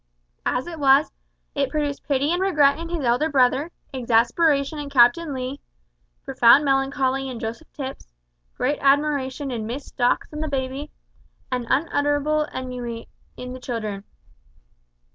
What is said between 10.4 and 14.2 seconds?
the baby, and unutterable ennui in the children.